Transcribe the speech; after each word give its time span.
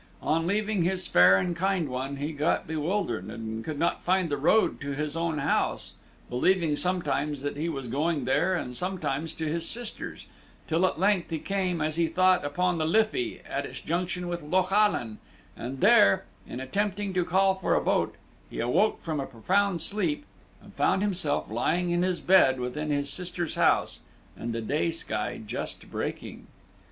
On 0.23 0.47
leaving 0.47 0.81
his 0.81 1.05
fair 1.05 1.37
and 1.37 1.55
kind 1.55 1.87
one, 1.87 2.15
he 2.15 2.31
got 2.33 2.65
bewildered, 2.65 3.25
and 3.25 3.63
could 3.63 3.77
not 3.77 4.01
find 4.01 4.29
the 4.31 4.37
road 4.37 4.81
to 4.81 4.93
his 4.95 5.15
own 5.15 5.37
house, 5.37 5.93
believing 6.27 6.75
sometimes 6.75 7.43
that 7.43 7.55
he 7.55 7.69
was 7.69 7.87
going 7.87 8.25
there, 8.25 8.55
and 8.55 8.75
sometimes 8.75 9.31
to 9.35 9.45
his 9.45 9.69
sister's, 9.69 10.25
till 10.67 10.87
at 10.87 10.97
length 10.99 11.29
he 11.29 11.37
came, 11.37 11.81
as 11.81 11.97
he 11.97 12.07
thought, 12.07 12.43
upon 12.43 12.79
the 12.79 12.85
Liffey, 12.87 13.41
at 13.47 13.63
its 13.63 13.79
junction 13.79 14.27
with 14.27 14.41
Loch 14.41 14.71
Allan; 14.71 15.19
and 15.55 15.81
there, 15.81 16.25
in 16.47 16.59
attempting 16.59 17.13
to 17.13 17.23
call 17.23 17.53
for 17.53 17.75
a 17.75 17.83
boat, 17.83 18.15
he 18.49 18.59
awoke 18.59 19.01
from 19.03 19.19
a 19.19 19.27
profound 19.27 19.81
sleep, 19.81 20.25
and 20.63 20.73
found 20.73 21.03
himself 21.03 21.47
lying 21.47 21.91
in 21.91 22.01
his 22.01 22.19
bed 22.21 22.59
within 22.59 22.89
his 22.89 23.07
sister's 23.07 23.53
house, 23.53 23.99
and 24.35 24.51
the 24.51 24.61
day 24.61 24.89
sky 24.89 25.39
just 25.45 25.91
breaking. 25.91 26.47